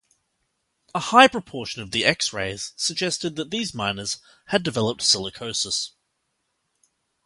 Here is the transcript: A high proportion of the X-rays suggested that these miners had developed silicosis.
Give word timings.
A 0.95 0.99
high 0.99 1.27
proportion 1.27 1.83
of 1.83 1.91
the 1.91 2.05
X-rays 2.05 2.73
suggested 2.75 3.35
that 3.35 3.51
these 3.51 3.75
miners 3.75 4.17
had 4.47 4.63
developed 4.63 5.01
silicosis. 5.03 5.91